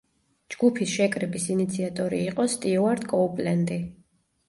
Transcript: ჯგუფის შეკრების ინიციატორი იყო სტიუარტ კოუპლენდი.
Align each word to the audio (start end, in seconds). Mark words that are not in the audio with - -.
ჯგუფის 0.55 0.93
შეკრების 0.93 1.45
ინიციატორი 1.57 2.25
იყო 2.33 2.49
სტიუარტ 2.57 3.09
კოუპლენდი. 3.15 3.83